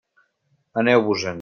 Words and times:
Aneu-vos-en! 0.83 1.29